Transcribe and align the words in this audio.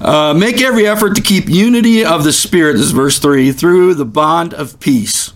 Uh, 0.00 0.34
make 0.34 0.60
every 0.60 0.86
effort 0.86 1.16
to 1.16 1.22
keep 1.22 1.48
unity 1.48 2.04
of 2.04 2.24
the 2.24 2.32
Spirit, 2.32 2.74
this 2.74 2.82
is 2.82 2.92
verse 2.92 3.18
3, 3.18 3.52
through 3.52 3.94
the 3.94 4.04
bond 4.04 4.52
of 4.52 4.78
peace. 4.78 5.32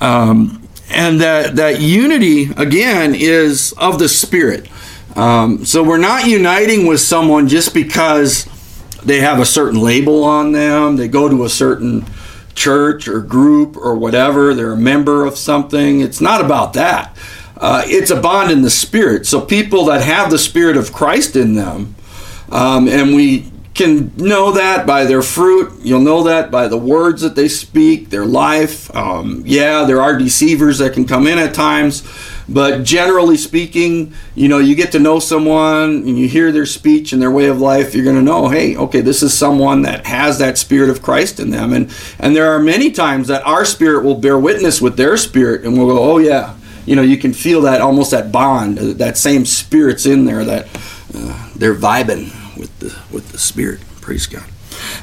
Um, 0.00 0.66
and 0.90 1.20
that, 1.20 1.56
that 1.56 1.80
unity, 1.80 2.50
again, 2.56 3.14
is 3.14 3.72
of 3.78 3.98
the 3.98 4.08
Spirit. 4.08 4.68
Um, 5.14 5.64
so 5.64 5.82
we're 5.82 5.98
not 5.98 6.26
uniting 6.26 6.86
with 6.86 7.00
someone 7.00 7.48
just 7.48 7.72
because 7.72 8.44
they 9.04 9.20
have 9.20 9.38
a 9.38 9.46
certain 9.46 9.80
label 9.80 10.24
on 10.24 10.52
them, 10.52 10.96
they 10.96 11.08
go 11.08 11.28
to 11.28 11.44
a 11.44 11.48
certain 11.48 12.04
church 12.54 13.06
or 13.06 13.20
group 13.20 13.76
or 13.76 13.94
whatever, 13.94 14.52
they're 14.52 14.72
a 14.72 14.76
member 14.76 15.24
of 15.24 15.38
something. 15.38 16.00
It's 16.00 16.20
not 16.20 16.44
about 16.44 16.72
that. 16.72 17.16
Uh, 17.56 17.82
it's 17.86 18.10
a 18.10 18.20
bond 18.20 18.50
in 18.50 18.62
the 18.62 18.70
Spirit. 18.70 19.26
So 19.26 19.40
people 19.40 19.86
that 19.86 20.02
have 20.02 20.30
the 20.30 20.38
Spirit 20.38 20.76
of 20.76 20.92
Christ 20.92 21.36
in 21.36 21.54
them, 21.54 21.94
um, 22.50 22.88
and 22.88 23.14
we 23.14 23.50
can 23.76 24.10
know 24.16 24.52
that 24.52 24.86
by 24.86 25.04
their 25.04 25.20
fruit. 25.20 25.70
You'll 25.82 26.00
know 26.00 26.22
that 26.22 26.50
by 26.50 26.66
the 26.66 26.78
words 26.78 27.20
that 27.20 27.36
they 27.36 27.46
speak, 27.46 28.08
their 28.08 28.24
life. 28.24 28.94
Um, 28.96 29.42
yeah, 29.44 29.84
there 29.84 30.00
are 30.00 30.16
deceivers 30.16 30.78
that 30.78 30.94
can 30.94 31.06
come 31.06 31.26
in 31.26 31.38
at 31.38 31.52
times, 31.52 32.02
but 32.48 32.84
generally 32.84 33.36
speaking, 33.36 34.14
you 34.34 34.48
know, 34.48 34.58
you 34.58 34.74
get 34.74 34.92
to 34.92 34.98
know 34.98 35.18
someone 35.18 35.90
and 35.90 36.18
you 36.18 36.26
hear 36.26 36.52
their 36.52 36.64
speech 36.64 37.12
and 37.12 37.20
their 37.20 37.30
way 37.30 37.46
of 37.46 37.60
life, 37.60 37.94
you're 37.94 38.04
going 38.04 38.16
to 38.16 38.22
know, 38.22 38.48
hey, 38.48 38.76
okay, 38.76 39.02
this 39.02 39.22
is 39.22 39.36
someone 39.36 39.82
that 39.82 40.06
has 40.06 40.38
that 40.38 40.56
spirit 40.56 40.88
of 40.88 41.02
Christ 41.02 41.38
in 41.38 41.50
them. 41.50 41.74
And 41.74 41.94
and 42.18 42.34
there 42.34 42.50
are 42.52 42.58
many 42.58 42.90
times 42.90 43.28
that 43.28 43.46
our 43.46 43.66
spirit 43.66 44.04
will 44.04 44.16
bear 44.16 44.38
witness 44.38 44.80
with 44.80 44.96
their 44.96 45.18
spirit 45.18 45.64
and 45.64 45.76
we'll 45.76 45.94
go, 45.94 46.02
oh 46.02 46.18
yeah, 46.18 46.56
you 46.86 46.96
know, 46.96 47.02
you 47.02 47.18
can 47.18 47.34
feel 47.34 47.60
that 47.62 47.82
almost 47.82 48.10
that 48.12 48.32
bond, 48.32 48.78
that 48.78 49.18
same 49.18 49.44
spirit's 49.44 50.06
in 50.06 50.24
there 50.24 50.44
that 50.44 50.66
uh, 51.14 51.50
they're 51.56 51.74
vibing 51.74 52.35
with 52.56 52.78
the 52.78 52.96
with 53.12 53.30
the 53.32 53.38
Spirit. 53.38 53.80
Praise 54.00 54.26
God. 54.26 54.44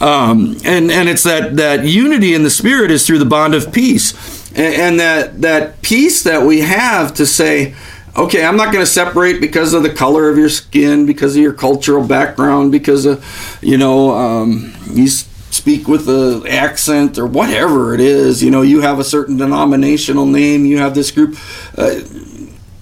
Um, 0.00 0.56
and 0.64 0.90
and 0.90 1.08
it's 1.08 1.24
that 1.24 1.56
that 1.56 1.84
unity 1.84 2.34
in 2.34 2.42
the 2.42 2.50
Spirit 2.50 2.90
is 2.90 3.06
through 3.06 3.18
the 3.18 3.24
bond 3.24 3.54
of 3.54 3.72
peace, 3.72 4.50
and, 4.52 4.74
and 4.74 5.00
that 5.00 5.40
that 5.42 5.82
peace 5.82 6.22
that 6.22 6.42
we 6.42 6.60
have 6.60 7.14
to 7.14 7.26
say. 7.26 7.74
Okay, 8.16 8.44
I'm 8.44 8.56
not 8.56 8.72
going 8.72 8.84
to 8.84 8.90
separate 8.90 9.40
because 9.40 9.74
of 9.74 9.84
the 9.84 9.92
color 9.92 10.28
of 10.28 10.36
your 10.36 10.48
skin, 10.48 11.06
because 11.06 11.36
of 11.36 11.42
your 11.42 11.52
cultural 11.52 12.04
background, 12.04 12.72
because 12.72 13.06
of, 13.06 13.24
you 13.62 13.78
know, 13.78 14.10
um, 14.10 14.74
you 14.90 15.06
speak 15.06 15.86
with 15.86 16.08
an 16.08 16.44
accent 16.48 17.16
or 17.16 17.26
whatever 17.26 17.94
it 17.94 18.00
is. 18.00 18.42
You 18.42 18.50
know, 18.50 18.62
you 18.62 18.80
have 18.80 18.98
a 18.98 19.04
certain 19.04 19.36
denominational 19.36 20.26
name, 20.26 20.64
you 20.64 20.78
have 20.78 20.96
this 20.96 21.12
group. 21.12 21.38
Uh, 21.76 22.00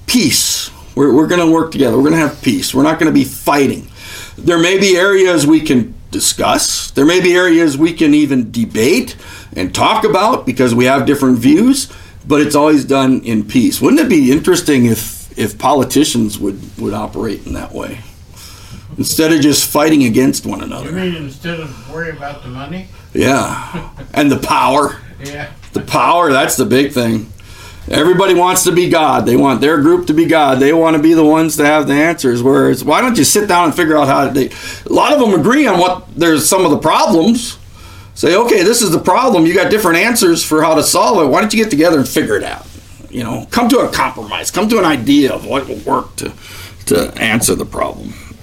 peace. 0.06 0.70
We're, 0.94 1.14
we're 1.14 1.26
going 1.26 1.46
to 1.46 1.52
work 1.52 1.70
together. 1.70 1.96
We're 1.98 2.08
going 2.08 2.20
to 2.20 2.28
have 2.28 2.40
peace. 2.40 2.74
We're 2.74 2.84
not 2.84 2.98
going 2.98 3.12
to 3.12 3.14
be 3.14 3.24
fighting. 3.24 3.88
There 4.38 4.58
may 4.58 4.78
be 4.78 4.96
areas 4.96 5.46
we 5.46 5.60
can 5.60 5.94
discuss. 6.10 6.90
There 6.90 7.06
may 7.06 7.20
be 7.20 7.34
areas 7.34 7.76
we 7.76 7.92
can 7.92 8.14
even 8.14 8.50
debate 8.50 9.16
and 9.54 9.74
talk 9.74 10.04
about 10.04 10.46
because 10.46 10.74
we 10.74 10.84
have 10.84 11.06
different 11.06 11.38
views, 11.38 11.90
but 12.26 12.40
it's 12.40 12.54
always 12.54 12.84
done 12.84 13.20
in 13.22 13.44
peace. 13.44 13.80
Wouldn't 13.80 14.00
it 14.00 14.08
be 14.08 14.30
interesting 14.30 14.86
if 14.86 15.16
if 15.38 15.58
politicians 15.58 16.38
would 16.38 16.60
would 16.78 16.94
operate 16.94 17.46
in 17.46 17.52
that 17.54 17.72
way 17.72 18.00
instead 18.96 19.32
of 19.32 19.40
just 19.40 19.68
fighting 19.68 20.04
against 20.04 20.46
one 20.46 20.62
another? 20.62 20.90
You 20.90 20.96
mean 20.96 21.14
instead 21.16 21.60
of 21.60 21.92
worry 21.92 22.10
about 22.10 22.42
the 22.42 22.48
money? 22.48 22.88
Yeah. 23.12 23.90
And 24.14 24.30
the 24.30 24.38
power. 24.38 25.00
Yeah. 25.24 25.50
The 25.72 25.80
power, 25.80 26.30
that's 26.30 26.56
the 26.58 26.66
big 26.66 26.92
thing. 26.92 27.32
Everybody 27.88 28.34
wants 28.34 28.64
to 28.64 28.72
be 28.72 28.88
God. 28.88 29.26
They 29.26 29.36
want 29.36 29.60
their 29.60 29.80
group 29.80 30.08
to 30.08 30.14
be 30.14 30.26
God. 30.26 30.58
They 30.58 30.72
want 30.72 30.96
to 30.96 31.02
be 31.02 31.14
the 31.14 31.24
ones 31.24 31.56
to 31.56 31.64
have 31.64 31.86
the 31.86 31.94
answers. 31.94 32.42
Whereas, 32.42 32.84
why 32.84 33.00
don't 33.00 33.16
you 33.16 33.24
sit 33.24 33.48
down 33.48 33.66
and 33.66 33.74
figure 33.74 33.96
out 33.96 34.08
how 34.08 34.32
to? 34.32 34.48
A 34.86 34.92
lot 34.92 35.12
of 35.12 35.20
them 35.20 35.38
agree 35.38 35.66
on 35.66 35.78
what 35.78 36.04
there's 36.16 36.48
some 36.48 36.64
of 36.64 36.72
the 36.72 36.78
problems. 36.78 37.58
Say, 38.14 38.34
okay, 38.34 38.62
this 38.64 38.82
is 38.82 38.90
the 38.90 38.98
problem. 38.98 39.46
You 39.46 39.54
got 39.54 39.70
different 39.70 39.98
answers 39.98 40.42
for 40.42 40.62
how 40.62 40.74
to 40.74 40.82
solve 40.82 41.24
it. 41.24 41.30
Why 41.30 41.40
don't 41.40 41.52
you 41.52 41.62
get 41.62 41.70
together 41.70 41.98
and 41.98 42.08
figure 42.08 42.36
it 42.36 42.42
out? 42.42 42.66
You 43.10 43.22
know, 43.22 43.46
come 43.50 43.68
to 43.68 43.78
a 43.80 43.92
compromise. 43.92 44.50
Come 44.50 44.68
to 44.70 44.78
an 44.78 44.84
idea 44.84 45.32
of 45.32 45.46
what 45.46 45.68
will 45.68 45.76
work 45.78 46.16
to 46.16 46.32
to 46.86 47.12
answer 47.20 47.54
the 47.54 47.66
problem. 47.66 48.14